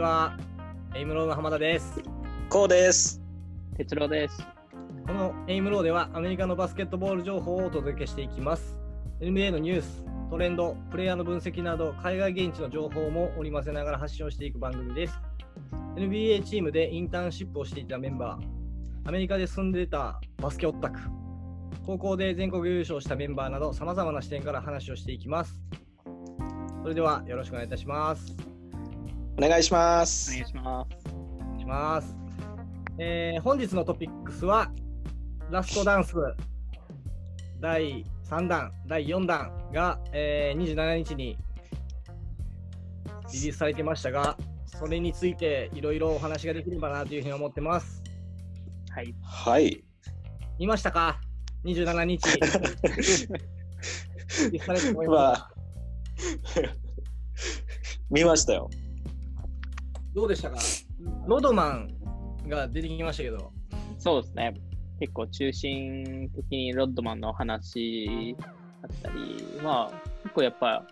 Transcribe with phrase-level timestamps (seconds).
[0.00, 0.34] ちは。
[0.94, 2.00] エイムローの浜田です。
[2.48, 3.20] こうです。
[3.76, 4.42] 哲郎です。
[5.06, 8.78] このエイムローではアメリカのバスケットボール情報をお届けしていきます。
[9.20, 15.20] NBA のニュース、トレンド、プレイヤーの分析など、海外現地の情報も織り交ぜながら発信をしていく番組です。
[15.96, 20.98] NBA チームでインターンシップをしていたメンバー、アメリカで住んでいたバスケオタク、
[21.84, 25.60] 高校で全国優勝したメンバーなど、さまざまな視点から話をしていきます。
[26.80, 28.49] それではよろしくお願いいたします。
[29.38, 30.30] お願いしまおす。
[30.32, 30.96] 願いします。
[31.08, 32.16] お願いします。
[32.98, 34.70] えー本日のトピックスは、
[35.50, 36.14] ラストダンス
[37.60, 41.38] 第3弾、第4弾が、えー27日に
[43.32, 48.02] リリースされてましたが、それについていろいろお話ができればなというふうに思ってます。
[48.90, 49.14] はい。
[49.22, 49.84] はい。
[50.58, 51.20] 見ましたか
[51.64, 52.22] ?27 日。
[54.50, 55.32] リリースされて思いま。
[55.32, 55.50] あ、
[58.10, 58.70] 見ましたよ。
[60.14, 60.58] どうでしたか？
[61.26, 61.88] ロドマン
[62.48, 63.52] が出てきましたけど。
[63.98, 64.54] そうですね。
[64.98, 68.36] 結構中心的にロッドマンの話
[68.82, 70.86] だったり、まあ、結構やっぱ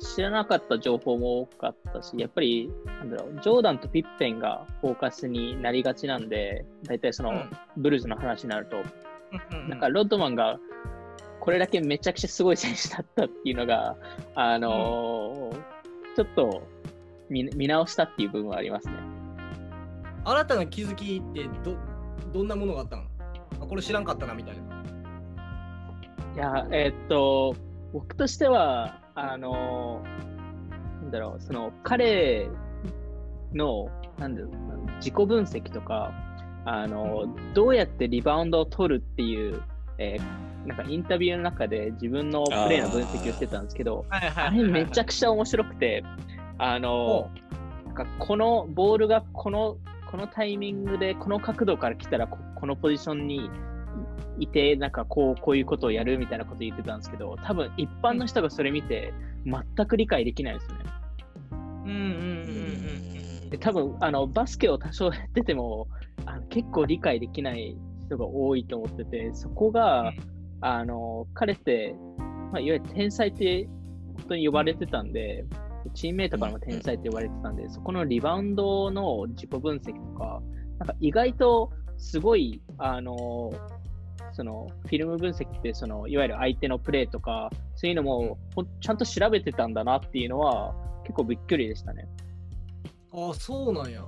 [0.00, 7.44] 知らなかった情報も多かったし、やっぱり、なんだろう、ジョーダンとピッペンがフォーカスになりがちなんで、大体その、
[7.76, 10.58] ブルーズの話になると、うんなんかロッドマンが
[11.40, 13.96] これだけめちゃくちゃすごい選手だったっていうのが、
[14.34, 15.76] あのー
[16.16, 16.62] ちょっと
[17.28, 18.94] 見見直したっていう部分はありますね。
[20.24, 21.76] 新たな気づきってど
[22.32, 23.02] どんなものがあったの？
[23.60, 24.62] あこれ知らんかったなみたいな。
[26.34, 27.56] いや、えーっと、
[27.92, 32.48] 僕としては、あのーなんだろう、その彼
[33.54, 33.88] の、
[34.18, 34.50] なんだろう、
[34.96, 36.12] 自己分析とか、
[36.64, 39.62] あのーどうやってリバウンドを取るっていう、
[39.98, 46.02] えーなんかインタビューの中で自分のプレーの分析をしてたんですけど、はいはあれめちゃくちゃ面白くて、
[46.58, 47.30] あの、
[47.86, 49.78] なんかこのボールがこの
[50.10, 53.50] このタイミングでこの角度から来たらここのポジションに
[54.38, 59.12] いて、なんかこうこういうことをやるみたいなこと言ってたんですけど、多分一般の人がそれ見て
[59.44, 60.84] 全く理解できないですよね。
[61.50, 62.00] うんうんうん
[63.42, 65.86] うんで多分あのバスケを多少やってても
[66.24, 67.76] あの結構理解できない
[68.06, 70.12] 人が多いと思ってて、そこが、
[70.60, 71.94] あの彼って、
[72.50, 73.68] まあ、いわゆる天才って
[74.16, 75.44] 本当に呼ばれてたんで、
[75.94, 80.42] チームメイトからも天才って呼ばれてたんで、そこのリバウンドの自己分析とか、
[80.78, 83.52] なんか意外とすごい、あの
[84.32, 88.38] そのフィルム分析ってその、いわゆる相手のプレーとか、そういうのも
[88.80, 90.74] ちゃんと調べてたんだなっていうのは、
[91.04, 92.06] 結構びっくりでしたね。
[93.12, 94.04] あそうなんや。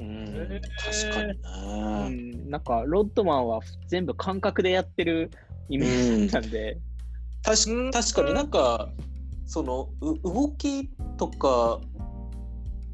[0.00, 2.06] うんえー確かにな。
[2.06, 5.30] うん、なんかロッドマンは全部感覚でやってる
[5.68, 6.78] イメージだったんで、
[7.42, 8.90] たしうん確かになんか、
[9.50, 11.80] そのう動きとか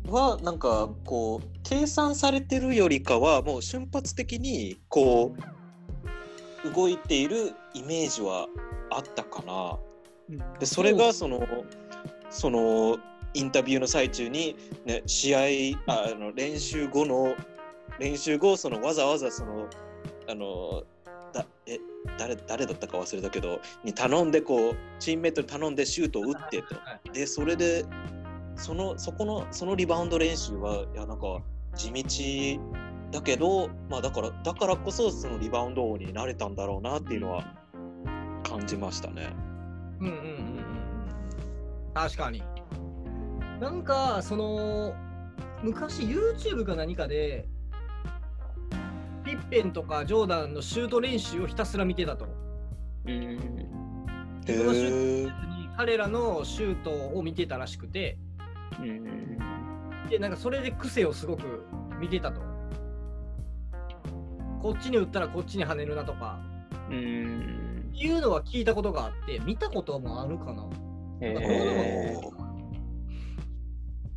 [0.09, 5.37] はなんかこう計算されてるよりかはもう瞬発的にこ
[6.65, 8.47] う動いているイメージは
[8.91, 9.77] あったかな。
[10.59, 11.47] でそれがその
[12.31, 12.97] その
[13.35, 14.57] インタビューの最中に、
[14.87, 17.35] ね、試合ああの練習後の
[17.99, 19.69] 練習後そのわざわざその
[20.27, 20.85] あの
[21.39, 21.79] だえ
[22.19, 27.85] 誰誰だったか忘れたけどに頼んでこうチームメートに頼んでシュートを打ってとはいでそれで
[28.57, 31.43] そのそこのそのリバウンド練習はいやなんか
[31.75, 32.61] 地道
[33.13, 37.67] だけどまあだからだからこそそのリバウンド王になれたんだろうなっていうのは
[38.49, 39.29] 感じましたね。
[40.01, 40.23] うんうんうんう
[40.61, 40.65] ん。
[41.95, 42.43] 確かに。
[43.61, 44.95] なんか、その、
[45.63, 47.49] 昔 YouTube か何かで、
[49.27, 52.29] ピッペンとかジョーダンのシュート練習をひたすら見てたと。
[53.07, 53.39] うん。
[54.47, 58.19] 自分のシュートに彼らのシュートを見てたらしくて、
[58.81, 59.39] うん。
[60.09, 61.65] で、なんかそれで癖をすごく
[62.01, 62.41] 見てたと。
[64.63, 66.39] こっちに打ったらこっちに跳ねるなとか、
[66.89, 67.91] うん。
[67.93, 70.69] いうのは聞いたことがあって、見たこともあるかな。
[71.21, 72.29] えへー。
[72.31, 72.46] い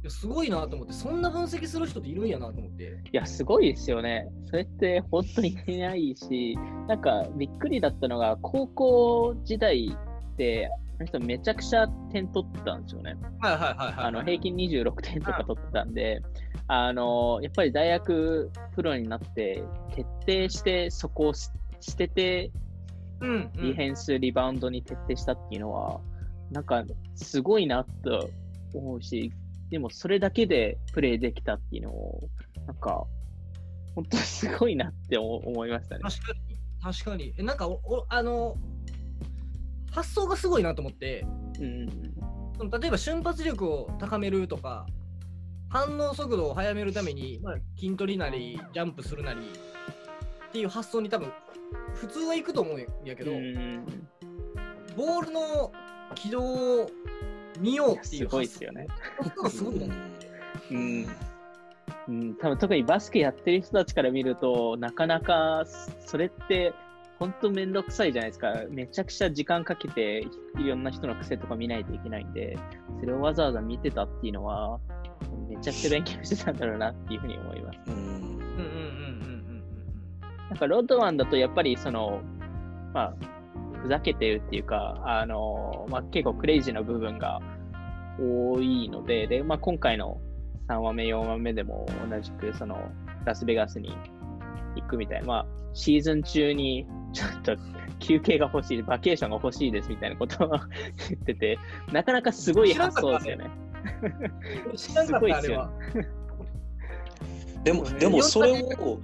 [0.04, 3.02] やすごいなと思って、そんな分析する人っているんやなと思って。
[3.12, 4.28] いや、すごいですよね。
[4.46, 6.58] それって本当にいないし、
[6.88, 10.70] なんかびっくりだったのが、高校時代って、
[11.00, 13.16] あの人めちゃくちゃ点取ってたんですよね。
[13.40, 13.94] はいはいはいはい。
[13.98, 16.22] あの平均26点とか取ってたんで、
[16.68, 19.64] あのやっぱり大学プロになって、
[19.96, 21.50] 徹底してそこをし
[21.82, 22.52] 捨てて、
[23.22, 26.00] うん、うん、ディフェンス、リバウンドに徹底したっていうのは、
[26.52, 26.84] なんか
[27.16, 28.30] すごいなと
[28.74, 29.32] 思うし、
[29.70, 32.30] でもそれだけでプレーできたっていうのを、
[32.66, 33.06] なんか、
[33.96, 36.02] 本当にすごいなって思思いましたね。
[36.02, 37.34] 確かに、確かに。
[37.38, 38.56] えなんかおお、あの、
[39.92, 41.26] 発想がすごいなと思って、
[41.60, 41.86] うん。
[42.80, 44.86] 例えば瞬発力を高めるとか、
[45.70, 49.42] 反応速度を速めるために、まあ、筋トレなり、ジャンプするなり
[50.50, 51.32] っていう発想に多分、
[51.94, 53.86] 普通はいくと思うんやけど、うん
[54.98, 55.72] ボールの
[56.16, 56.92] 軌道を
[57.60, 58.88] 見ようっていうすごいですよね。
[59.50, 59.92] すごいもん。
[60.72, 61.08] うん
[62.08, 65.64] うん、多分特にバスケやってる人たちから見ると、なかなか
[66.06, 66.74] それって
[67.20, 68.54] 本当めんどくさいじゃないですか。
[68.70, 70.26] めちゃくちゃ時間かけて
[70.58, 72.58] いろんな人の癖とか見ないといけないんで、
[73.00, 74.80] それをわざわざ見てたっていうのは、
[75.50, 77.80] めちゃくちゃ勉強してたんだろうなっていうふうに思います。
[77.88, 78.66] うんうんうんうんうんう
[79.56, 79.64] ん
[80.50, 82.22] なんかロッドマンだとやっぱりその、
[82.94, 83.16] まあ、
[83.82, 87.40] ふざけてるっていうか、あの、まあ結構クレイジーな部分が
[88.20, 90.20] 多いので、で、まあ今回の
[90.68, 92.92] 3話目、4話目でも同じくその
[93.26, 93.96] ラスベガスに
[94.76, 97.56] 行くみたいな、まあシーズン中にちょっと
[98.00, 100.50] 休憩が欲しい、バケーションが欲しいですみたいなことを
[101.10, 101.60] 言ってて、
[101.92, 103.50] なかなかすごい発想ですよね。
[104.70, 104.76] うん。
[104.78, 105.70] 知らんかった、あれは。
[107.64, 109.00] でも、ねでもそれ四を、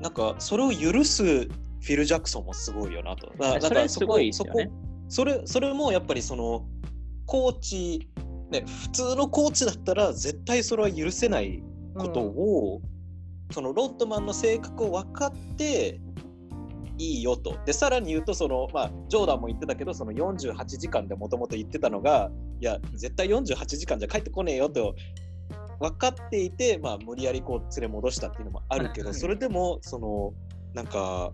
[0.00, 1.48] なんか、それを許す
[1.80, 3.32] フィル・ジャクソンもすごいよなと。
[3.38, 4.64] だからそれすごいですよね。
[4.64, 4.74] そこ
[5.08, 6.66] それそれもやっぱりその
[7.26, 8.08] コーチ、
[8.50, 11.62] ね、普通のコーチだったら絶対それは許せない
[11.96, 12.82] ことを、
[13.50, 16.00] そのロッドマンの性格を分かって
[16.98, 17.56] いいよと。
[17.64, 22.30] でさらに言うとその、まあ、ジョーダンも言ってたけどその48時間でもともと言ってたのが
[22.60, 24.94] いや絶対48時間じゃ帰ってこねえよと
[25.80, 30.32] 分かっていて、まあ、無理やりこう連れ戻したっていうのもあるけどそれでもその
[30.74, 31.32] なんか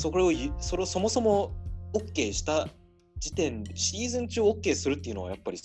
[0.00, 1.52] それをゆそれをそもそも
[1.92, 2.66] OK した
[3.18, 5.58] 時点でシーズン中 OK するっていうのはやっぱり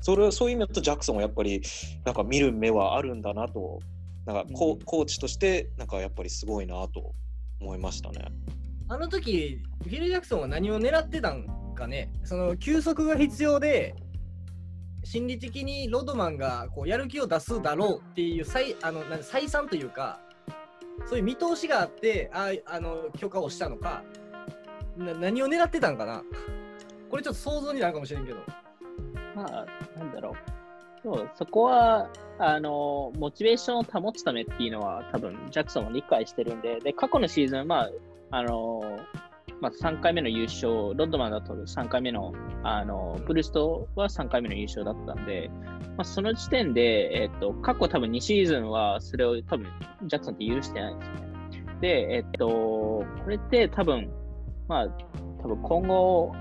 [0.00, 1.60] それそういう意味だとジャクソンはやっぱり
[2.04, 3.80] なんか見る目はあるんだなと
[4.24, 7.12] なんかコ,、うんコーチとしてなんかやっぱりすごいなと
[7.60, 8.24] 思いましたね。
[8.88, 12.12] あの時フィル・ジャクソンは何を狙ってたんかね？
[12.22, 13.96] その休息が必要で
[15.02, 20.20] 心理的にロドマンがこうやる気を出すだろうっていう再あのなん再三というか
[21.06, 24.02] そういう見通しがあってああの許可をしたのか
[24.96, 26.22] な何を狙ってたんかな
[27.12, 28.38] これちょっと想像になるかもしれんけど。
[29.34, 30.34] まあ、なんだろう。
[31.02, 32.08] そうそこは、
[32.38, 37.90] あの、モチベーションを保つためっていうのは、多分ジャクソンも理解してるんで、で、過去のシーズン、まあ、
[38.30, 39.00] あの、
[39.62, 42.32] まあ、3回目の優勝、ロッドマンだと3回目の、
[42.64, 45.52] あの、ブルーストは3回目の優勝だったんで、
[45.96, 49.68] まあ、その時点で、えっと、過去多分2シーズンは、それを多分、
[50.06, 51.76] ジャクソンって許してないんですよね。
[51.80, 54.10] で、えっと、これって多分、
[54.66, 54.88] まあ、
[55.40, 56.34] 多分今後、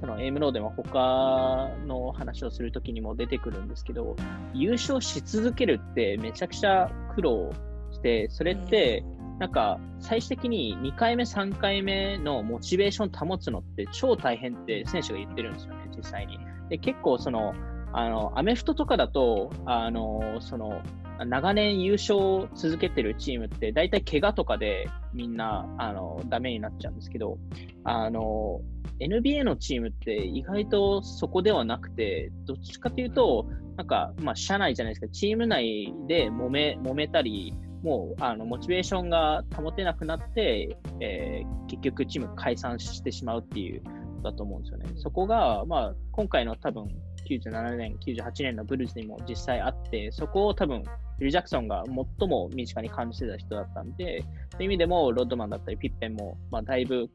[0.00, 4.16] その M ローでも他の話をするときにも出てくるんですけど、
[4.54, 7.52] 優勝し続けるってめちゃくちゃ苦労
[7.92, 9.04] して、それって、
[9.38, 16.38] なんか最終的に2回目、3回目のモチベーション保つのって超大変って選手が言ってるんですよね、実際に。
[16.70, 17.54] で、結構その、
[17.92, 20.80] あの、アメフトとかだと、あの、その、
[21.24, 27.38] 長年優勝を続けてるチームって大体怪我とかでみんなあのダメになっちゃうんですけど
[27.84, 28.60] あの
[29.00, 33.46] NBA のチームって意外とそこではなくてどっちかというと
[33.76, 43.82] なんかまあ社内じゃないですかチーム内で揉め揉めたりもうあのモチベーションが保てなくなって、えー結局チーム解散してしまうっていう
[44.22, 44.86] だと思うんですよね。
[44.96, 46.88] そこが、まあ、今回の多分
[47.28, 51.84] 97年、98年のブルーズにも実際あって、そこを多分フィル・ジャクソンが
[52.18, 57.08] 最も身近に感じてた人だったんで、そういう意味でもロッドマンだったりピッペンも、まあ、だいぶ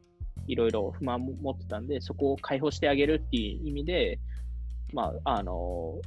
[0.47, 4.19] いろいろ不満も持ってたんで、そこを解放してあげるっていう意味で、
[4.93, 5.99] まあ、あの、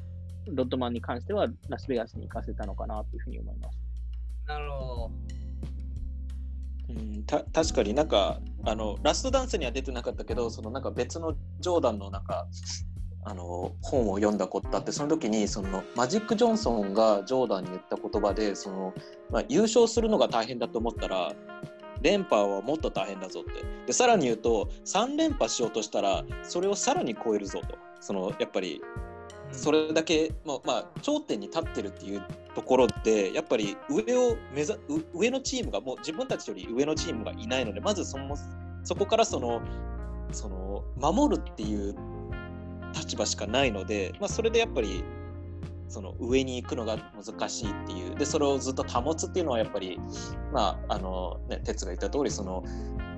[0.47, 3.84] ロッドマンに関してはラスベガスに行かせたのかなというふうに思います。
[4.47, 5.11] なるほど。
[6.91, 12.47] うん、た確かになんかあのラストダンスには出てなかったけどそのなんか別のジョーダンのなんか
[13.27, 18.95] あの本を読んだことあってその時にそのマジック・ジョンソンがジョーダンに言った言葉でその、
[19.31, 21.33] まあ、優勝するのが大変だと思ったら
[22.03, 28.83] 連覇はもっと大変だぞってでさらに言うと3連覇しようとしたらそれをさらに超えるぞとそのやっぱり
[29.57, 32.23] それだけ、まあまあ、頂点に立ってるっていう
[32.55, 34.75] ところでやっぱり上を目指
[35.15, 38.37] 上のチームがもう自分たちより上のチームがいないのでまずその
[38.83, 39.63] そこからその
[40.33, 41.95] その守るっていう
[42.95, 45.05] 立場しかないので、まあ、それでやっぱり
[45.89, 49.99] その上に行くのが難しいっていうでそれをずっと保つっていうのはやっぱり
[50.53, 52.65] まああのね哲が言った通りその、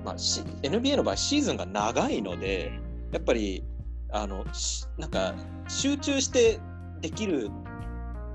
[0.03, 2.71] まあ、NBA の場合シーズンが長いので
[3.11, 3.63] やっぱり
[4.11, 4.45] あの
[4.97, 5.33] なんか
[5.67, 6.59] 集中して
[7.01, 7.49] できる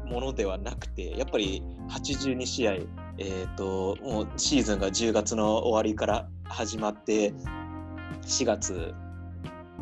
[0.07, 7.33] ものではなくてやっぱり82試合、えー、ともうシーズンが10月の終わりから始まって
[8.23, 8.95] 4月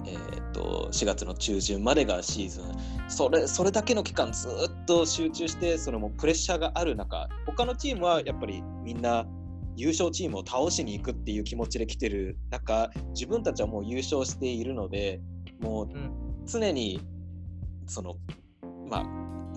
[0.06, 2.64] えー、と4月の中旬までがシーズン。
[3.08, 9.26] それそれだけの期間ずっと集中してそのもプレッシャーがある中他のチームはやっぱりみんな
[9.76, 15.20] 優勝チームを倒しに行くっていう気持ちで来てる中自分たちはもう優勝しているので
[15.60, 15.88] もう
[16.46, 17.00] 常に
[17.86, 18.16] その
[18.88, 19.04] まあ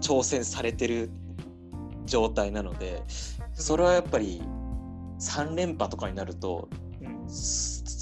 [0.01, 1.10] 挑戦されてる
[2.05, 3.03] 状態なので
[3.53, 4.41] それはやっぱり
[5.19, 6.67] 3連覇とかになると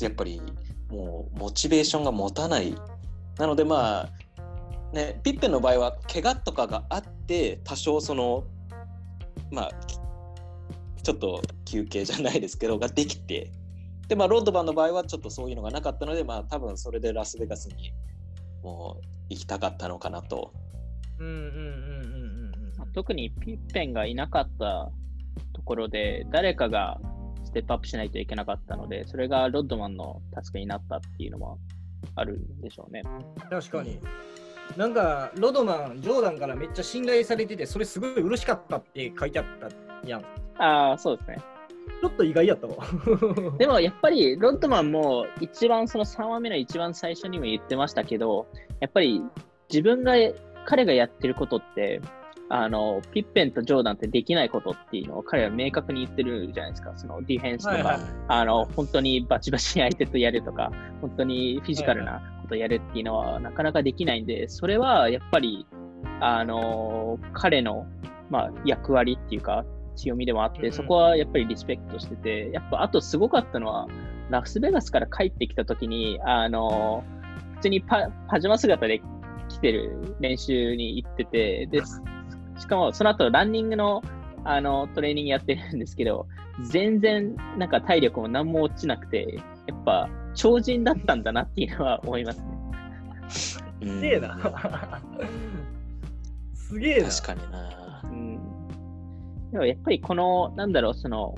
[0.02, 0.42] やっぱり
[0.90, 2.76] もうモチベーションが持たない。
[3.38, 4.10] なのでまあ
[4.94, 8.44] ねピッペンの場合は怪我とかがあって多少その
[9.52, 9.72] まあ
[11.02, 13.52] ちょっと休憩じゃないですけどができて
[14.12, 17.94] でまあロッドバンの場合はちょっとそういうのがなかったのでまあ多分それでラスベガスに
[18.62, 20.52] もう行きたかったのかなと。
[21.18, 21.48] うんうんうんう
[22.82, 22.92] んうん。
[22.92, 24.92] 特にピッペンがいなかった
[25.54, 27.00] ところで誰かが
[27.46, 31.58] ステップアップしないといけなかったので、それがロッドマンのタスクになったっていうのも
[32.16, 33.04] あるんでしょうね。
[33.50, 33.98] 確かに。
[34.76, 39.46] なんか、ロドマン、ジョーダンからめっちゃ信頼されてて、それすごい嬉しかったって書いてあっ
[40.02, 40.26] たやん。
[40.58, 41.38] ああ、そうですね。
[42.02, 42.76] ちょっと意外やったわ。
[43.58, 48.48] でもやっぱりロッドマンも一番その3話目の一番最初にも言ってましたけど、
[48.80, 49.22] やっぱり
[49.70, 50.14] 自分が、
[50.66, 52.02] 彼がやってることって、
[52.50, 56.92] あの、ピッペンとジョーダンってできないことっていうのを彼は明確に言ってるじゃないですか。
[56.98, 65.66] そのディフェンスとか、はいはい、あの、本当にバチバチ相手とやるとか、本当にフィジカルなことやるっていうのはなかなかできないんで、それはやっぱり、
[66.20, 67.88] あの、彼の、
[68.30, 69.64] まあ、役割っていうか、
[69.96, 73.88] 強みでもあって、そこはやっぱりリスペクトしてて、やっぱあとすごかったのは、
[74.30, 77.04] ラスベガスから帰ってきたときに、あの、
[77.56, 79.02] 普通にパパジャマ姿で
[79.50, 81.82] 来てる練習に行ってて、で、
[82.58, 84.02] しかもその後ランニングの
[84.44, 86.28] あのトレーニングやってるんですけど、
[86.64, 92.46] 全然なんか体力も何も落ちなくて、やっぱ超人だったんだなっていうのは思いますね。
[93.30, 93.64] す
[94.02, 94.38] げえな。
[96.54, 97.10] すげえな。
[97.10, 98.02] 確かにな。
[98.04, 98.40] うん。
[99.52, 101.36] でもやっぱりこの、なんだろう、その、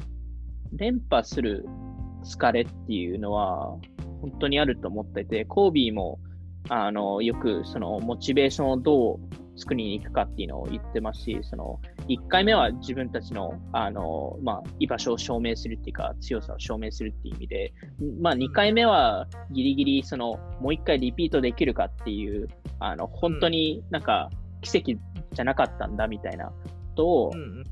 [0.74, 1.66] 連覇する
[2.24, 3.78] 疲れっていうのは、
[4.22, 6.20] 本当にあると思ってて、コービーも、
[6.70, 17.74] あの、よくそのモチベーションをどう作りに行くかっていうのを言ってますし、その1回目は自分たちのあの、まあ、居場所を証明するっていうか、強さを証明するっていう意味で、
[18.22, 22.48] まあ、2回目はギリギリそのもう1回リピートできるかっていう、
[22.80, 24.30] あの本当になんか
[24.62, 25.00] 奇跡
[25.34, 26.54] じゃなかったんだみたいなこ
[26.96, 27.64] とを、うん、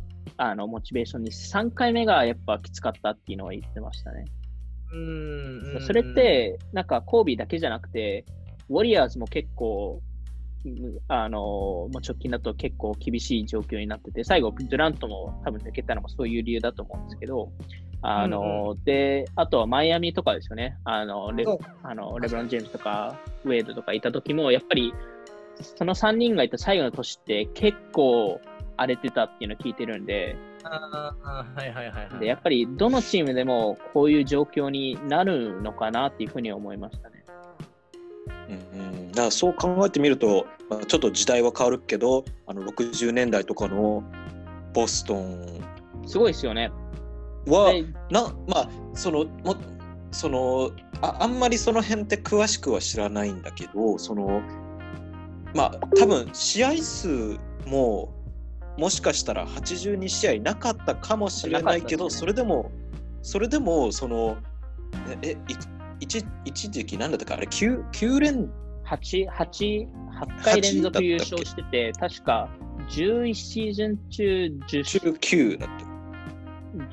[0.43, 4.25] あのモチベーションに3回目がやっぱきつかったっていうのは言ってましたね。
[4.91, 8.25] うんそれって、なんかコービーだけじゃなくて、
[8.67, 10.01] ウォリアーズも結構
[11.07, 17.51] あの、まあ、直近だと結構厳しい状況になってて、最後、ドゥラントも多分抜けたのもそういう理由だと思うんですけど、
[18.01, 20.77] あの、うんうん、で、あとはマイアミとかですよね。
[20.85, 21.45] あの、レ
[21.83, 24.93] あのレブロン・ジェームズとか、ウェイドとかいた時も、やっぱり、
[25.77, 28.41] その3人がいた最後の年って結構
[28.81, 31.15] 荒れてたっていうのを聞いてるんで、あ
[31.55, 37.23] はいはいはい、はい、でやっぱりどのチームでもこういう状況になるのかなっていうふうに思いましたね。
[38.49, 44.03] うんうん、だからそう考えてみると、まあ、ちょっと時代は変わるけどあの60年代とかの
[44.73, 45.61] ボストン
[46.05, 46.71] すごいですよね。
[47.47, 47.73] は
[48.09, 49.55] なまあそのも
[50.11, 50.71] その
[51.01, 54.41] ああんまりその辺って詳しくは知らないんだけどその
[55.53, 58.13] まあ多分試合数も
[58.77, 62.71] もしかしたら82試合なかったかもしれないけど、ね、それでも
[63.21, 64.37] それでもその
[65.21, 65.55] えい
[65.99, 68.51] 一一時期なんだったかあれ 9, 9連
[68.91, 72.49] 8, 8, 8回連続優勝してて、確か
[72.89, 75.85] 11シーズン中10 9だって。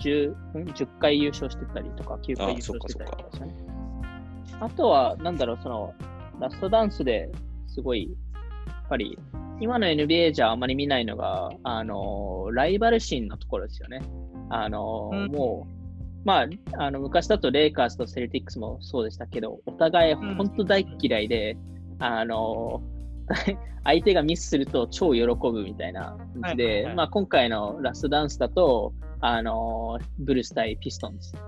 [0.08, 3.54] 10, 10回優勝してたりとか、9回優勝してたりとかね。
[4.61, 5.94] あとは、なんだろう、その、
[6.40, 7.30] ラストダンスで
[7.66, 8.11] すごい、
[8.88, 9.18] ぱり、
[9.61, 14.02] 今の NBA じゃあまり見ないのが、あの、ライバル心のところですよね。
[14.50, 15.78] あの、うん、もう、
[16.25, 21.57] まあ、あの昔だとレイカーズとセルティックスもそうでしたけど、お互い本当大嫌いで、
[21.99, 22.83] うん、あの、
[23.85, 31.38] 相手がミスすると超喜ぶみたいな感じで、はいはいはい、まあ、今回のラストダンスだと、あの、ブルース対ピストンズっ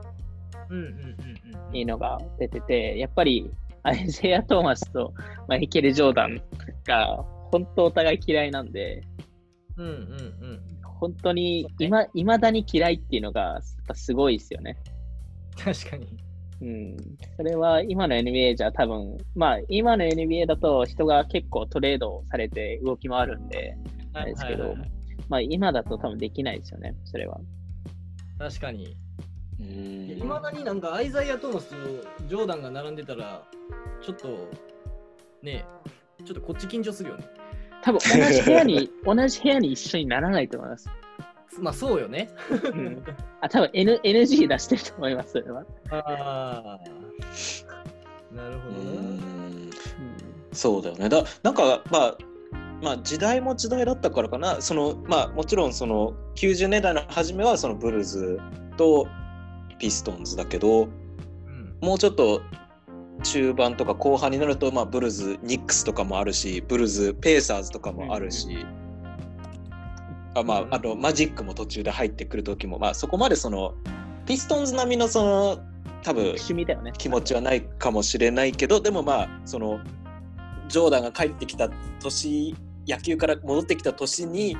[1.72, 3.50] ていうのが出てて、やっぱり
[3.82, 5.12] アイゼア・トーマスと
[5.48, 6.42] マイケル・ジョーダン
[6.84, 9.02] が本当お互い嫌いなんで、
[9.76, 13.60] うんうんうん、本当に今、いまだに嫌いっていうのが
[13.94, 14.76] すごいですよね。
[15.56, 16.06] 確かに。
[16.62, 16.96] うん、
[17.38, 23.76] それは今の NBA じゃ多分、まあ今の NBA だと人が結構トレードされて動き回るんで、
[24.12, 24.76] あれですけど、
[25.30, 27.40] まあ今だと多分できないですよね、それは。
[28.38, 28.94] 確かに。
[29.60, 31.76] いまだになんかアイザイア・トーマスと
[32.26, 33.42] ジョーダンが並んでたら、
[34.02, 34.48] ちょっと
[35.42, 35.64] ね
[36.24, 37.24] ちょっとこっち緊張するよね。
[37.82, 40.88] 多分同じ部屋に、 同じ部屋に一緒にならないと思います。
[41.58, 42.30] まあそうよね。
[42.50, 43.02] うん、
[43.40, 45.64] あ、多分、N、NG 出してると思います、それは。
[45.90, 46.80] ああ。
[48.34, 49.66] なるほうどね。
[49.66, 49.70] ん
[50.52, 51.08] そうだよね。
[51.08, 52.18] だなんかまあ
[52.82, 54.60] まあ時代も時代だったからかな。
[54.60, 58.40] そのまあもちろんその90年代の初めはそのブルーズ
[58.76, 59.06] と
[59.80, 60.90] ピストンズだけど、うん
[61.80, 62.42] もうちょっと
[63.22, 68.66] 中盤とか後半になるとまあブルーズニックスとかもあるし、ブルーズペーサーズとかもあるし。
[70.34, 73.74] あまあ、あとマジックも途中で入ってくる時も、まあ、そこまでその
[74.26, 75.58] ピストンズ並みのその
[76.02, 76.92] 多分趣味だよね。
[76.96, 79.80] 気持ちはないかもしれないけどでもまあその
[80.68, 81.68] ジョーダンが帰ってきた
[82.00, 82.54] 年
[82.86, 84.56] 野球から戻ってきた年に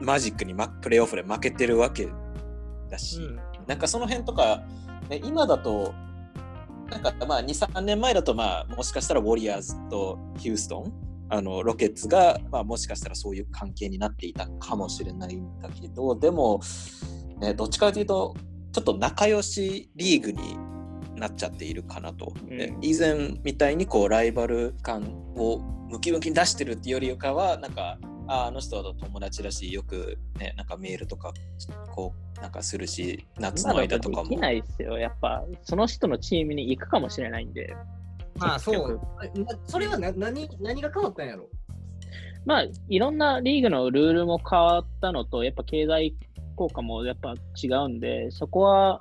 [0.00, 2.08] マジックにまプレーオフで負けてるわけ
[2.88, 4.64] だし、うんなんかその辺とか、
[5.08, 5.94] ね、今だと
[6.90, 10.92] なんかまあ23年前だとまあもしかしたらウォリアーズとヒューストン
[11.28, 16.60] あのロケッツが、まあ、もしかしたらそういう関係になっていたかもしれないんだけどでも、
[17.38, 18.34] ね、どっちかというと
[18.72, 20.58] ちょっと仲良しリーグに
[21.14, 22.58] なっちゃっているかなと、うん。
[22.58, 25.04] で以前みたいにこうライバル感
[25.36, 27.98] をムキムキに出してるっていうよりかはなんか
[28.30, 31.34] ああの人は友達だしよくねなんかメールとか
[31.92, 34.98] こうなんかするし夏の間とかもとできないですよ。
[34.98, 37.74] やっぱ、その人のチームに行くかもしれないんで。
[38.38, 39.44] まあそ結う。
[39.44, 41.48] なそれはな何何が変わったんやろ？
[42.46, 46.14] まあ、いろんなリーグのルールも変わったのと、やっぱ経済
[46.56, 49.00] 効果もやっぱ違うんで、そこは、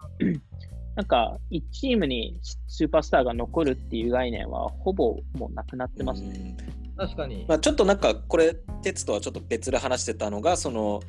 [0.95, 6.57] なんか、1チームにスーパースターが残るっていう概念は、ほぼもうなくなってますね。
[6.99, 7.45] うん確かに。
[7.47, 11.01] まあ、ちょっとなんかこれ鉄とはちょっと別で話してたのがその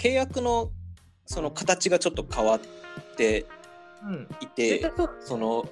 [0.00, 0.70] 契約の
[1.26, 2.60] その形がちょっと変わっ
[3.16, 3.46] て
[4.04, 4.28] うん。
[4.40, 5.68] い絶てうその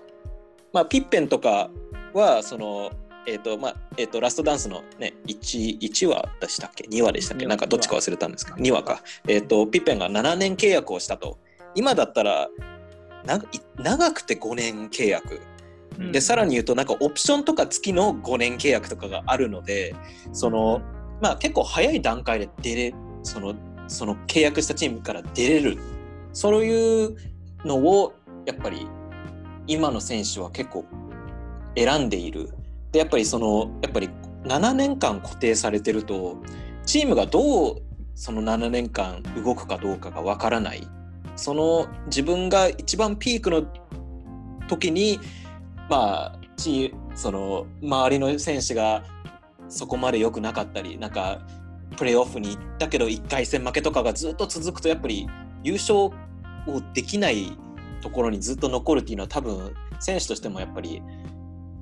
[0.73, 1.71] まあピッペンとか
[2.13, 2.91] はその
[3.29, 7.47] えっ、とまあえっ、とラストダンスのね 1, 1話でしたっけ？2話でしたっけ？
[7.47, 9.03] なんかどっちか忘れたんですけど2話か。
[9.27, 11.39] えっ、とピッペンが7年契約をしたと。
[11.75, 12.49] 今だったら
[13.79, 15.35] 長くて5年契約。
[15.35, 15.56] うん
[16.13, 19.95] でさらに言うとなんかオプションとか付きの5年契約とかがあるので
[20.33, 20.83] その
[21.23, 23.55] まあ結構早い段階で出れその
[23.89, 25.79] その契約したチームから出れる。
[26.33, 27.17] そういう
[27.65, 28.87] のをやっぱり
[29.67, 30.85] 今の選手は結構
[31.77, 32.51] 選んでいる。
[32.93, 34.11] でやっぱりそのやっぱり
[34.45, 36.37] 7年間固定されてると
[36.85, 37.83] チームがどう
[38.15, 40.87] その7年間動くかどうかがわからない。
[41.37, 43.65] その自分が一番ピークの
[44.69, 45.19] 時に
[45.89, 49.05] まあチその周りの選手が
[49.69, 51.41] そこまで良くなかったりなんか
[51.97, 55.29] プレーオフに行ったけど1回戦負けとかがずっと続くとやっぱり
[55.63, 56.13] 優勝を
[56.95, 57.57] できない
[58.01, 61.03] ところにずっと残るっていうのは多分選手としてもやっぱり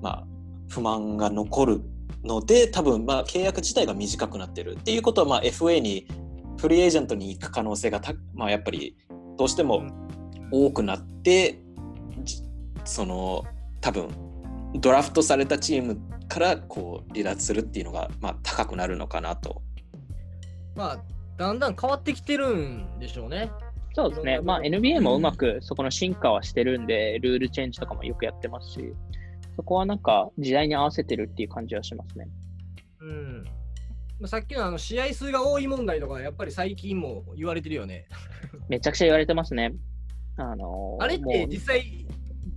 [0.01, 0.25] まあ
[0.69, 1.81] 不満が残る
[2.23, 6.07] ので多分まあ契約自体が短くなってるっていうことはまあ FA に
[6.61, 8.01] フリーエージェントに行く可能性が、
[8.35, 8.97] まあ、やっぱり
[9.37, 9.87] どうしても
[10.51, 11.61] 多くなって
[12.85, 13.45] その
[13.85, 14.09] 多分
[14.81, 19.61] ドラフトされたチームからこう離脱するっていうのが、まあ、高くなるのかなと。
[20.75, 21.05] まあ、
[21.37, 23.51] だんだん変わってきてるんでしょうね。
[23.95, 24.41] そうですね。
[24.41, 28.81] まあ NBA もうまくそこの進化はしてるんで、ルールチェンジとかもよくやってますし、
[29.55, 32.27] そこはなんか時代に合わせてるっていう感じはしますね。
[33.01, 33.45] うん。
[34.19, 38.07] まあさっきのあの試合数が多い問題とか、やっぱり最近も言われてるよね。
[38.71, 39.75] めちゃくちゃ言われてますね。
[40.39, 42.05] あのーあれって実際、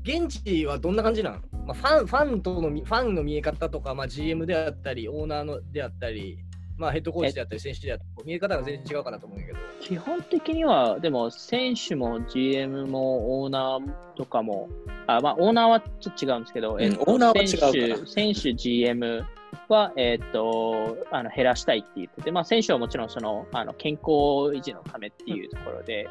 [0.08, 6.39] 現地はどんな感じなの、まあ、ファンファンとのみファンの見え方とか、まあ、GM であったり、オーナーのであったり、
[6.78, 9.60] まあ、ヘッドコーチであったり、選手であったり、見え方が全然違うかなと思うんやけど。
[9.82, 14.70] 基本的には、でも選手も GM もオーナーとかも、
[15.08, 19.26] あまあ、オーナーはちょっと違うんですけど、んえっとオーナーは違う選手、選手 GM
[19.67, 24.08] は、えっとあの減らしたいって言ってて、まあ、選手はもちろんそのあの健康
[24.56, 26.08] 維持のためっていうところで、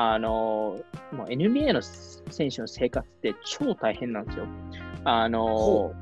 [0.00, 0.78] あの
[1.10, 4.46] もう NBA の選手の生活って超大変なんですよ。
[5.02, 5.92] あの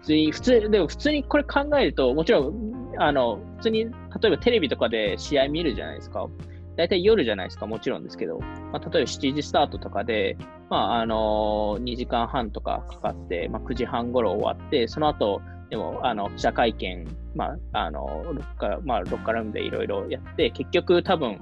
[0.00, 6.26] 普通に、普通、でも普通にこれ考えると、もちろん、あの、普通に、例えばテレビとかで試合見るじゃないですか。
[6.76, 10.36] 大体夜じゃないですか、もちろんですけど、まあ、例えば7時スタートとかで、
[10.68, 21.38] まあ、あの2時間半とかかかって、まあ、9時半頃終わって、その後、でも、あの、記者会見、まあ、あの、ロッカー、まあ、ロッカールームでいろいろやって、結局多分、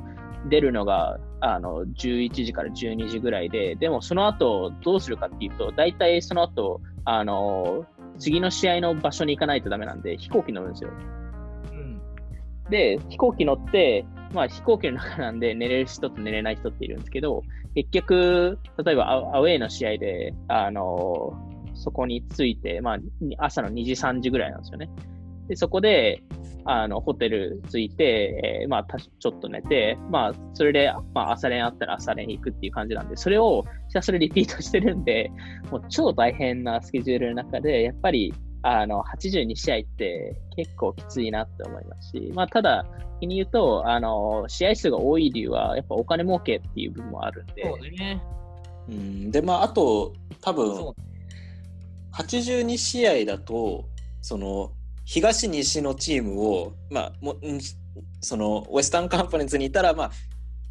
[0.49, 7.85] 出るのが、あの、11時から12時ぐらいで、でもその後どうするかっていうと、大体その後、あの、
[8.19, 10.91] 次の試合の場所に行かないとダメなんで、飛行機乗るんですよ。
[11.73, 12.01] うん。
[12.71, 17.43] で、飛行機乗って、まあ飛行機の中なんで寝れる人と寝れない人っているんですけど、
[17.75, 21.33] 結局、例えばアアウェイの試合で、あの、
[21.75, 22.99] そこに着いて、まあ、
[23.39, 24.91] 朝の2時、3時ぐらいなんですよね。
[25.49, 26.23] で、そこで、
[26.65, 35.31] あの、ホテル着いて、えー、まあ、ちょっと寝て、まあ、それで、まあ、朝練あったら朝練行くっていう感じなんで、それをひたすらリピートしてるんで、
[35.71, 42.87] もう超大変なスケジュールの中で、やっぱり、あの、82試合って結構きついなって思いますし、まあ、ただ、
[43.21, 47.63] 気に言うと、あの、試合数が多い理由は、やっぱお金儲けっていう部分もあるんで。
[47.63, 48.23] そうね。
[48.89, 50.93] うん、で、まあ、あと、多分、
[52.13, 53.89] 82試合だと、
[54.21, 54.73] その、
[55.13, 57.37] 東西のチームを、まあ、も
[58.23, 60.11] そのウェスタンカンファレンスにいたら、まあ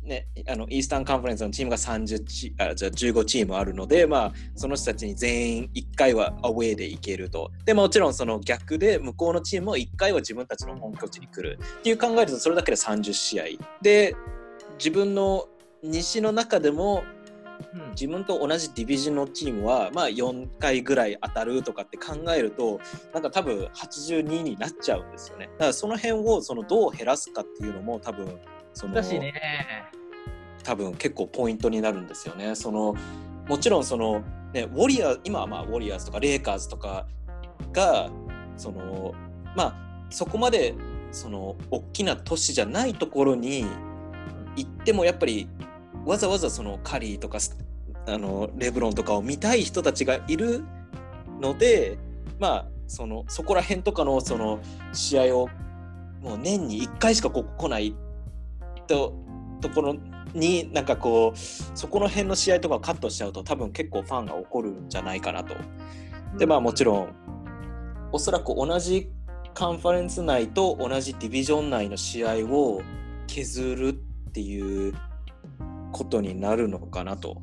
[0.04, 7.52] ね、あのイースタンカンファレンスのチームが30チあじゃあ15チームあるので、まあ、その人たちに全員1回はアウェーで行けると。
[7.66, 13.44] でもちろんその逆で向こうのチームも1回は自分たちの本拠地に来るっていう考えるとそれだけで30試合。
[13.84, 14.16] で
[14.80, 15.48] 自分の
[15.84, 17.04] 西の中でも
[17.92, 22.80] 自分と同じディビジョンのチームは、まあ、4回ぐらい当たるとかって考えると
[23.14, 25.48] なんか多分82になっちゃうんですよね。
[25.54, 28.40] だからその辺をそのどう減らすかっていうのも多分
[28.74, 29.34] その、ね、
[30.64, 32.56] 多分結構ポイントになるんですよね。
[32.56, 32.96] その
[33.48, 34.22] もちろんその、
[34.54, 37.08] ね、ウォリアー今はまあウォリアーズとかレイカーズとか
[37.74, 38.10] が
[38.58, 39.14] その
[39.56, 39.76] まあ
[40.10, 40.76] そこまで
[41.12, 43.66] その大きな都市じゃないところに
[44.56, 45.50] 行ってもやっぱり
[46.06, 47.40] わざわざそのカリーとか
[48.08, 50.64] あのレブロンとかを見たい人たちがいる
[51.40, 51.98] ので
[52.40, 54.60] まあそのそこら辺とかのその
[54.94, 55.50] 試合を
[56.22, 57.96] もう年に1回しかここ来ない
[58.88, 59.14] と
[59.62, 59.96] ところ
[60.34, 61.38] になんかこう
[61.78, 65.56] そこの辺の試合とかをカットしちゃうと多分結構ファンが怒るんじゃないかなと。
[66.38, 67.16] でまあもちろん
[68.12, 69.10] おそらく同じ
[69.54, 72.82] カンファレンス内と同じディビジョン内の試合を
[73.28, 73.94] 削るっ
[74.32, 74.94] ていう
[75.92, 77.42] ことになるのかなと。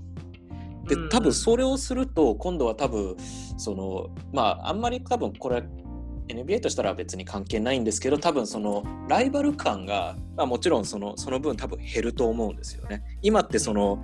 [0.88, 3.16] で多分それをすると今度は多分
[3.58, 5.62] そのまああんまり多分これ
[6.28, 13.02] NBA としたら別に関係ないんですけど多分そのライバル感が、まあ、もちろんそのその分多分減ると思うんですよね。
[13.22, 14.02] 今ってその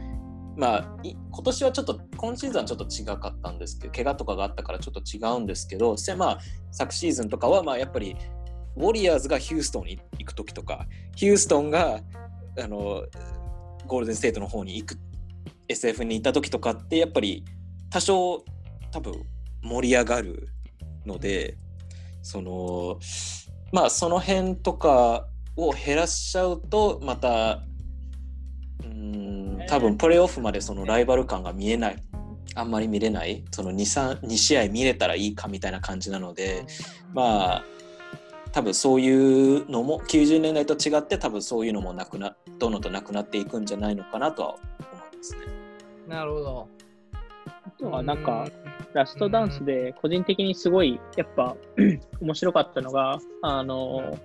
[0.56, 6.38] まあ今年はちょっと今シーズンはちょっと違かったんですけど怪我とかがあったからちょっと違うんですけどまあ
[6.70, 8.16] 昨シーズンとかはまあやっぱり
[8.76, 12.00] ウォリアーズがヒューストンに行く時とかヒューストンが
[12.62, 13.02] あの
[13.86, 14.98] ゴールデンステートの方に行く
[15.68, 17.44] SF に行った時とかってやっぱり
[17.90, 18.44] 多少
[18.90, 19.14] 多分
[19.62, 20.48] 盛り上がる
[21.06, 21.56] ので
[22.22, 22.98] その
[23.72, 27.62] まあその辺とかを減らしちゃうとまた
[28.84, 32.02] うん多分プレーオフまでそのライバル感が見えない
[32.54, 36.64] あんまり見れないその 2, 2試合見れたらいいかみたいな感じなので
[37.12, 37.64] まあ
[38.54, 45.40] 多分そういうのも90年代と違って多分そういうのもなくなどんどんとなくなっていくんじゃないのかなとは思いますね。
[46.06, 46.68] なるほど。
[47.66, 48.46] あとはなんか、
[48.92, 51.56] ラストダンスで個人的にすごいやっぱ
[52.22, 54.16] 面白かったのが、あの、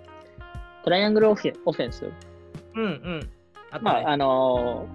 [0.83, 2.11] トライアングルオフェンス。
[2.75, 3.29] うんうん。
[3.71, 4.85] あね、まあ、あの、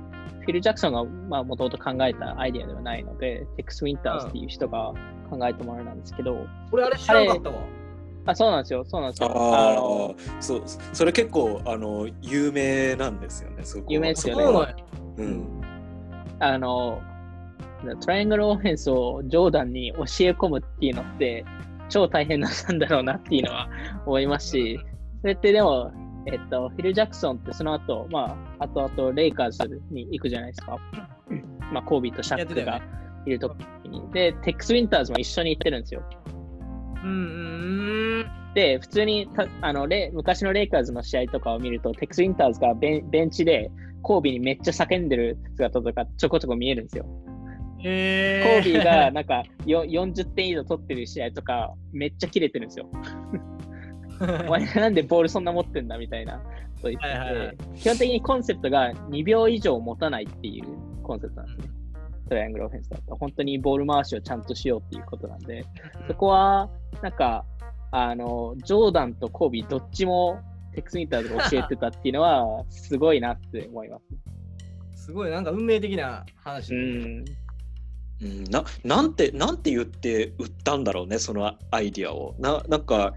[0.42, 4.92] フィル・ジャクソンがもともと考えたアイデアではないので、テックス・ウィンターズっていう人が
[5.28, 7.56] 考えたものなんですけど、これあれ知らなかったわ。
[8.26, 9.30] あ、そうなんですよ、そうなんですよ。
[9.34, 14.74] ああそう、それ結構、あの、有名なんですよね、有名ですよね。
[15.18, 15.60] うん。
[16.40, 17.00] あの、
[18.00, 21.44] トライアングルオフェンスをジョーダンに教え込むっていうのって、
[21.88, 23.68] 超大変なんだろうなっていうのは
[24.06, 24.80] 思いますし、
[25.20, 25.92] それってでも、
[26.26, 30.78] えっと、フィル・ジャクソンってその後、まあ、後々レイカーズに行くじゃないですか。
[31.72, 32.80] まあ、コービーとシャックが
[33.26, 34.06] いるときに、ね。
[34.12, 36.02] で、テックス・ウィンターズも一緒に行ってるんですよ。
[37.04, 38.26] うん。
[38.54, 39.28] で、普通に
[39.60, 43.70] あのレ昔のレイカーズの試合とかを見ると、テックス・ウィンターズがベンベンチで
[44.02, 47.06] コービーにめっちゃ叫んでる姿とかちょこちょこ見えるんですよ。
[47.78, 52.88] へコービーがなんか よ40点以上取ってる試合とかめっちゃ切れてるんですよ。
[54.46, 56.40] お前なんでボールそんな持ってんだみたいな
[56.80, 60.64] と言って基本的にコンセプトが2秒以上持たないっていう
[61.02, 61.74] コンセプトなんですね。
[62.28, 63.16] トライアングルオフェンスだと。
[63.16, 65.64] 本当にボール回しをちゃんとしようっていうことなんで、
[66.08, 66.70] そこは
[67.02, 67.44] なんか、
[67.90, 70.40] あの、ジョーダンとコービーどっちも
[70.74, 73.98] テクスミーターズが教えてたっていうのは、すごいなって思いま
[74.96, 75.04] す。
[75.06, 77.24] すごい、なんか運命的な話、うん。
[78.22, 82.34] うん、ななんてなんて言って売ったんだろうねそのアイディアを。
[82.38, 83.12] ななんか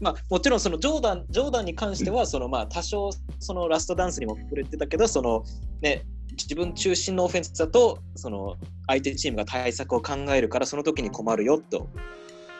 [0.00, 5.44] まあもちろんそのジョーダンジョーダンに関してはそのまあ多少そのラストダンスにも触れてたけどその
[5.80, 6.04] ね
[6.44, 11.88] 自分中心のオフェンスだとその相手チームが対策を考えるからその時に困るよと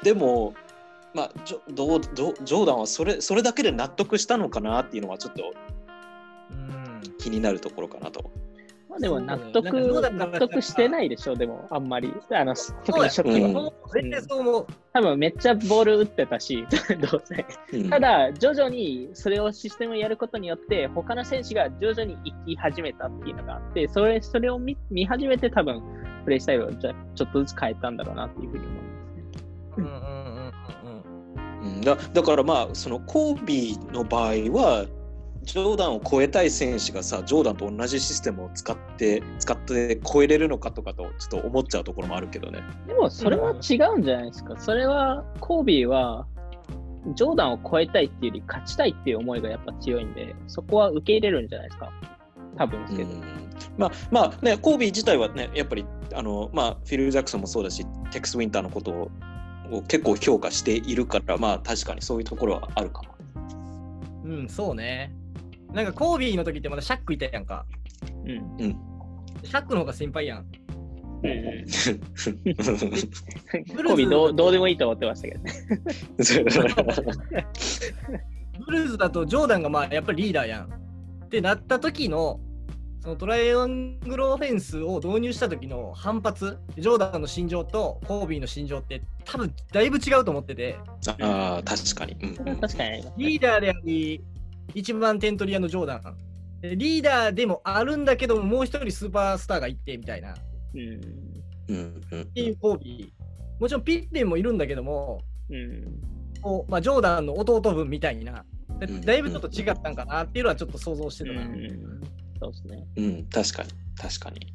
[0.02, 0.54] でも
[1.14, 5.42] まあジョどうどジョーダンはそれそれだけで納得したのかなっていうのはちょっと
[7.18, 8.30] 気になるところかなと。
[9.08, 12.12] までも納得、納得してないでしょ、でもあんまり。
[12.30, 13.72] あの特に初期うんは。
[13.92, 14.66] 全然そう思う。
[14.92, 16.66] 多分めっちゃボール打ってたし、
[17.10, 17.44] どうせ。
[17.72, 25.82] うんただ、徐々にそれをシステムをやることによって、他の選手が徐々に行き始めたっていうのがあって、それそれを見見始めて、多分
[26.24, 29.24] プレイスタイルをじゃちょっとずつ変えたんだろうなっていうふうに思いますね。
[29.76, 34.86] うんうんうんうんうんだだからまあそのコービーの場合は
[35.52, 42.62] ジョーダンを超えたい選手がさジョーダンと同じシステムを使って使って超えれるのかとかとちょっと思っちゃうところもあるけどね。
[42.86, 44.54] でもそれは違うんじゃないですか。
[44.58, 46.26] それは、コービーは、
[47.16, 51.92] ジョーダンを超えたいっていうより勝ちたいっていう思いがやっぱ強いんで、そこは受け入れるんじゃないですか。
[52.56, 53.10] 多分ですけど。
[53.10, 53.22] うん
[53.76, 55.84] まあまあねコービー自体はねやっぱり
[56.14, 59.10] あのまあフィル・ジャクソンもそうだしテックス・ウィンターのことを
[59.70, 63.08] を結構評価しているからまあ確かにそういうところはあるかも。
[64.24, 64.32] うん。
[64.40, 65.12] うん、そうね。
[65.72, 67.66] なんかコービーの時ってまだシャックいたやんか。
[68.24, 68.56] うん。
[68.58, 68.76] うん。
[69.44, 70.38] シャックの方が先輩やん。
[70.38, 71.66] うんコー
[73.96, 75.52] ビーどうどうでもいいと思ってましたけどね。
[78.64, 80.70] ブルーズだとジョーダンがまあやっぱりリーダーやん。
[81.24, 82.40] ってなった時の
[83.02, 90.76] そのトライアングルオフェンスを導入した時の反発、ジョーダンの心情とコービーの心情って多分だいぶ違うと思ってて、
[91.20, 92.16] ああ確かに。
[92.20, 94.22] うん確かにありますねリーダーであり、
[94.74, 96.16] 一番点取り屋のジョーダン。
[96.60, 100.32] でリーダーでもあるんだけども、もう一人スーパースターがいてみたいな。
[100.32, 100.36] っ
[100.74, 100.80] うん。
[101.68, 103.60] うんうんていうコービー。
[103.60, 105.84] もちろんピッペンもいるんだけども、うん。
[106.42, 108.44] こうまあ、ジョーダンの弟分みたいな。
[109.04, 111.42] だいぶちょっと違ったんかなっていうのはちょっと想像してたな。
[111.42, 112.00] うん
[112.40, 112.86] そうですね。
[112.96, 114.46] うん確かに確かに。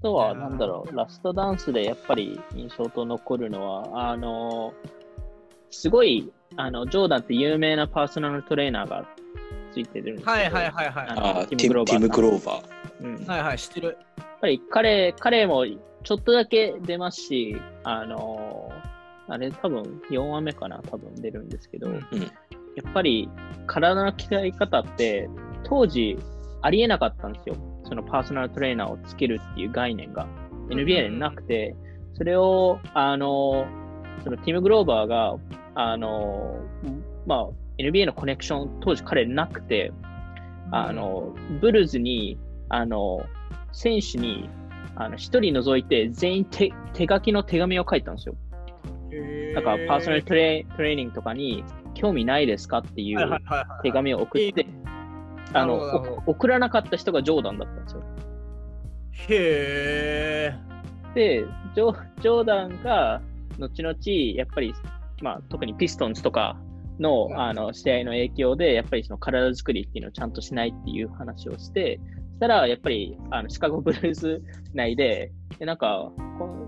[0.00, 4.74] あとは、なんだろう、ラストダンスでやっぱり印象と残るのは、あの、
[5.70, 9.08] すごい、あの、ジョーダンって有名なパーソナルトレーナーが
[9.72, 11.06] ついてるんですけどはいはいはいはい。
[11.08, 12.82] あテティムティム・クローバー。
[13.00, 13.98] うんはいはい、知ってる。
[14.18, 18.92] やっぱり彼、彼もちょっとだけ出ますし、あのー
[19.28, 22.00] あれ多分4話目かな、多分出るんですけど、うん
[22.74, 23.28] やっぱり
[23.66, 25.28] 体の鍛え方って
[25.62, 26.18] 当時
[26.62, 27.56] ありえなかったんですよ。
[27.84, 30.26] そのパーソナルトレーナーをつけるっていう概念が
[30.70, 31.76] NBA でなくて、
[32.14, 35.36] それを、あのーそのティム・グローバーが、
[35.74, 37.48] あのーまあ、
[37.90, 39.92] NBA のコネクション当時彼なくて、
[40.70, 43.26] あの、ブルーズに、あの、
[43.72, 44.48] 選手に、
[44.94, 48.36] あの、一人除いて全員手手書きの手紙を書いたんですよ。
[49.54, 51.64] だから、パーソナルトレトレーニングとかに
[51.94, 53.38] 興味ないですかっていう
[53.82, 54.66] 手紙を送って、
[55.52, 58.02] あの、送らなかった人がジョーダンだったんですよ。
[59.28, 60.54] へえ。
[61.14, 63.20] で、ジョジョーダンが、
[63.58, 63.96] 後々、
[64.36, 64.74] やっぱり、
[65.20, 66.56] まあ、特にピストンズとか
[66.98, 72.00] のうんあの試合の影響で、やっぱりその体作りっていうのをちゃんとしないっていう話をして、
[72.32, 74.42] そしたら、やっぱりあのシカゴブルーズ
[74.74, 76.10] 内で、でなんか、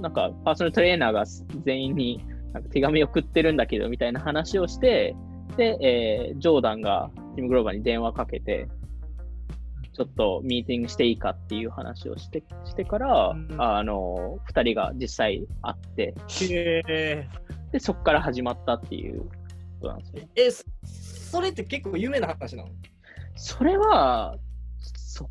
[0.00, 1.24] なんかパーソナルトレーナーが
[1.64, 5.16] 全員になんか手紙を送ってるんだけど、みたいな話をして、
[5.56, 8.68] で、えージョーダンがティム・グローバーに電話かけて、
[9.92, 16.14] ちょっとミーティングしていいかっていう話をしてしてから、うんあの、二人が実際会って。
[17.70, 19.28] で、そこから始まったっていう
[19.80, 20.28] ことなんですよ。
[20.36, 20.64] え、そ
[21.32, 22.70] それって結構有名な話なの？
[23.36, 24.36] それは、
[24.80, 25.28] そ、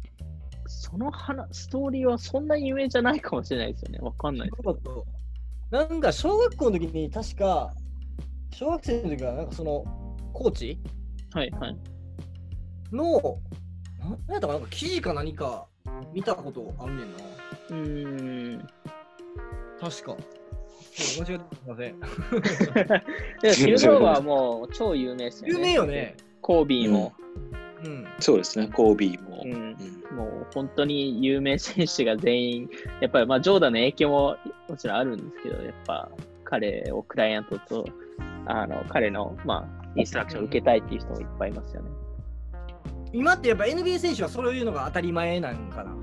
[0.67, 3.99] その話、ストーリーはそんな有名じゃないかもしれないですよね。
[3.99, 4.63] わかんないです。
[4.63, 5.05] そうだと
[5.71, 7.73] なんか小学校の時に確か
[8.51, 9.83] 小学生の時はなんかその
[10.33, 10.77] コーチ？
[11.33, 11.77] はい、はい。
[12.91, 13.39] の
[13.99, 15.65] なんやったかなんか記事か何か
[16.13, 17.17] 見たことあんねんな
[17.69, 18.67] うーん。
[19.79, 20.15] 確か
[20.95, 23.01] そう間違えてすいません でも、
[23.41, 25.59] ティム・グローバーはもう超有名ですよね。
[25.59, 27.13] 有名よねコービーも。
[27.83, 29.41] うんそうですね、コービーも。
[29.43, 32.69] うんうんもう本当に有名選手が全員、
[33.01, 34.37] やっぱりまあジョーダンの影響も
[34.69, 36.09] もちろんあるんですけど、やっぱ
[36.43, 37.85] 彼をクライアントと、
[38.45, 41.89] あの彼のまあインストラクションを受けたいっていう人もいっぱいいますよね。
[43.11, 45.95] 今ってやっぱ NBA 選手はそういうのが当たり前なんかな？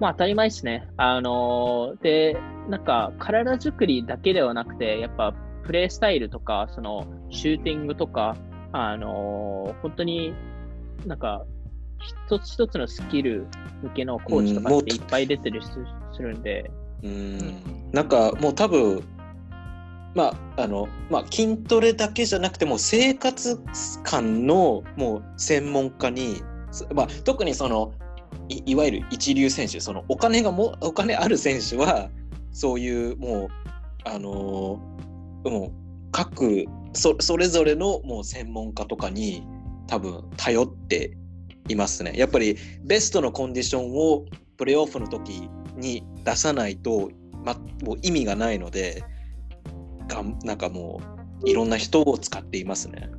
[0.00, 0.88] まあ当たり前ですね。
[0.96, 2.36] あのーで、
[2.70, 8.36] なんか体作りだけではなくて、やっぱプレースタイルとか、そのシューティングとか、
[8.72, 10.34] あのー本当に
[11.06, 11.44] なんか
[12.28, 13.46] 一つ一つのスキル
[13.82, 15.68] 向けのコーチとかっていっぱい出てるし
[16.12, 16.70] するんで、
[17.02, 17.90] うん。
[17.92, 19.02] なんかもう多分
[20.14, 23.58] まああのまあ筋トレだけじゃなくてもう生活
[24.04, 27.92] 感のもう専門家に、すまあ、特にその
[28.48, 32.10] いいわゆる一流選手そのお金がもお金ある選手は
[32.52, 33.48] そういうもう
[34.04, 34.80] あの
[35.44, 35.72] もう
[36.12, 39.42] 各そそれぞれのもう専門家とかに
[39.86, 41.16] 多分頼って
[41.68, 42.12] いますね。
[42.16, 44.24] やっぱりベストのコンディションを
[44.56, 47.10] プレーオフの時に出さないと、
[47.44, 49.02] ま、もう意味がないので
[50.08, 51.00] がなんかも
[51.44, 53.10] ういろんな人を使っていますね。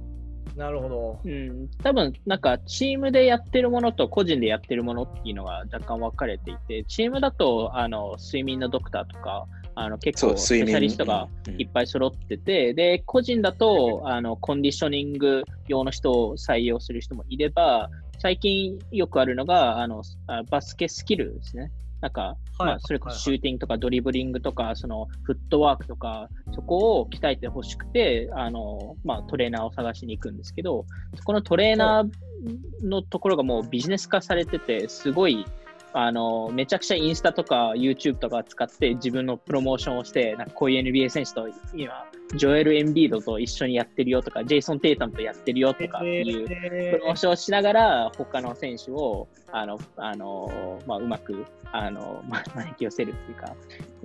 [0.55, 1.19] なるほど。
[1.23, 20.03] うん、多分なんかチームでやってるものと個人でやってるものっていうのが若干分かれていて、チームだとあの睡眠のドクターとか、あの結構スペシャリストがいっぱい揃ってて、で、個人だとあのコンディショニング用の人を採用する人もいれば、最近よくあるのがあの
[20.49, 21.71] バスケスキルですね。
[22.01, 30.85] なんか、はい、まあ、それこそシューティングとかドリブリングとか、そのフットワークとか、そこを鍛えてほしくて、あの、まあ、トレーナーを探しに行くんですけど、
[31.15, 35.45] そこのトレーナーのところがもうビジネス化されてて、すごい
[35.93, 53.55] あの、めちゃくちゃインスタとか YouTube とか使って自分のプロモーションをして、なんかこういう NBA 選手と今、ジョエル・エンビードと一緒にやってるよとか、ジェイソン・テイタムとやってるよとかいうプロモーションをしながら、他の選手を、あの、あの、まあ、うまく、あの、まあ、招き寄せるっていうか、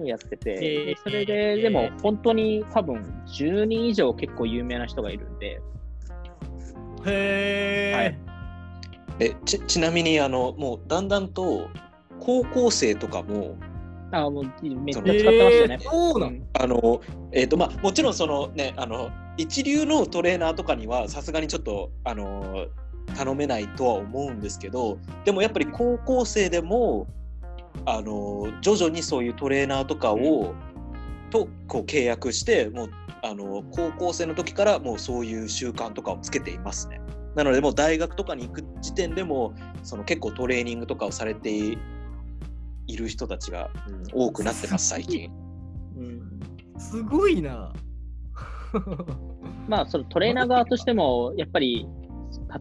[0.04, 5.60] やってて、それで、でも本当に多分10人以上結構有名な人がいるんで、
[7.06, 7.96] へー。
[7.96, 8.35] はい
[9.18, 11.68] えちちなみにあのもうだんだんと
[12.20, 13.56] 高校生とかも
[14.12, 15.78] あもうめっちゃ使ってますよね。
[15.80, 16.42] そうなん？
[16.54, 17.00] あの
[17.32, 22.66] えっ、ー、とまあもちろんそのねあの一流のトレーナーとかにはさすがにちょっとあの
[23.14, 27.06] 頼めないとは思うんですけどでもやっぱり高校生でも
[27.84, 30.54] あの徐々にそういうトレーナーとかを、
[31.30, 32.90] とこう契約してもう
[33.22, 37.00] あの高校生の時からもうそういう習慣とかをつけていますね。
[37.36, 45.30] なのでもう大学とかに行く時点でもその結構トレーニングとかをされている人たちが、うん、多くなってます最近。
[45.96, 46.40] うん、
[46.78, 47.74] すごいな。
[49.68, 51.86] まあそのトレーナー側としてもやっぱり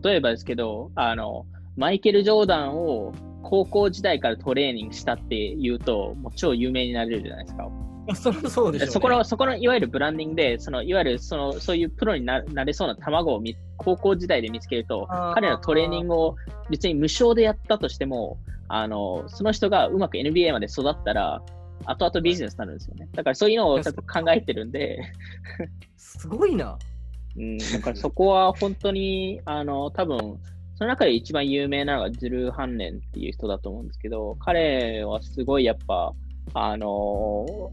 [0.04, 1.46] 例えばですけどあの
[1.78, 7.70] マイケル・ジョーダンを高校時代からトレーニングしたっていうともう超有名になれるじゃないですか。
[8.14, 13.42] そそうでしょ、ね、そこの、そこのいわゆるブランディングで、そのいわゆるそのそういうプロになれそうな卵を
[13.78, 16.36] 高校時代で見つけると、彼のトレーニングを
[16.70, 18.38] 別に無償でやったとしても、
[18.68, 21.42] あのその人がうまく NBA まで育ったら、
[21.86, 23.08] 後々ビジネスになるんですよね。
[23.14, 25.00] だからそういうのをちょっと考えてるんで
[25.98, 26.78] すごいな。
[27.38, 30.40] うん、だからそこは本当に、あの、多分
[30.76, 36.14] その中で一番有名なのがズルー・ハンネンっていう人だと思うんですけど、彼はすごいやっぱ、
[36.54, 37.72] あの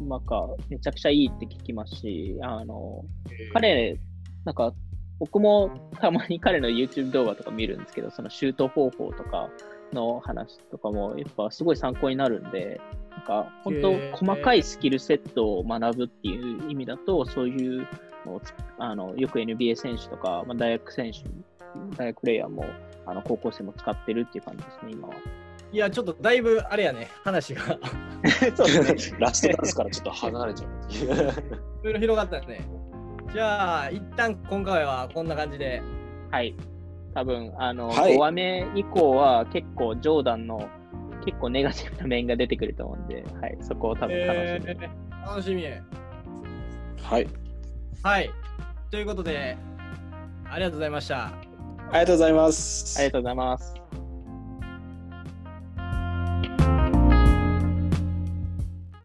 [0.00, 3.04] なんか、めちゃくちゃいいって聞きますし、あの、
[3.52, 3.98] 彼、
[4.44, 4.72] なんか、
[5.18, 9.50] 僕もたまに彼の YouTube 動画とか見るんですけど、そのシュート方法とか
[9.92, 17.86] の話とかも、やっぱすごい参考になるんで、なんか、本当細かいスキルセットを学ぶっていう意味だと、そういう
[18.24, 18.40] のを
[18.78, 21.18] あの、よく NBA 選手とか、まあ、大学選手、
[21.96, 22.64] 大学プレイヤーも、
[23.04, 25.14] あの、高校生も使ってるっていう感じですね、今は。
[25.72, 27.62] いや、ちょっとだいぶあれやね、話が。
[28.56, 29.18] そうですね。
[29.20, 30.70] ラストダンスからちょっと離れちゃう。
[31.82, 32.60] いろいろ広がったね。
[33.32, 35.80] じゃあ、一旦今回はこんな感じで。
[36.30, 36.54] はい。
[37.14, 40.68] 多分あの、はい、5話目以降は結構ジョーダンの
[41.24, 45.64] 結構ネガティブな面が出てくると思うんで、はい、そこを多分楽しみ、えー、楽しみ。
[47.02, 47.28] はい。
[48.02, 48.30] はい。
[48.90, 49.56] ということで、
[50.48, 51.26] ありがとうございました。
[51.26, 51.32] あ
[51.92, 52.98] りがとうございます。
[52.98, 53.74] ありがとうございます。